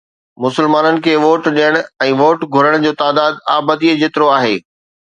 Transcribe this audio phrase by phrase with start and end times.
[0.45, 4.55] مسلمانن کي ووٽ ڏيڻ ۽ ووٽ گهرڻ جو تعداد آبادي جيترو آهي.